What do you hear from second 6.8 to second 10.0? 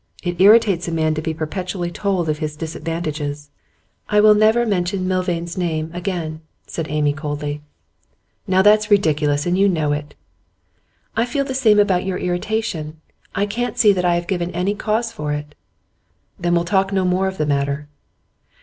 Amy coldly. 'Now that's ridiculous, and you know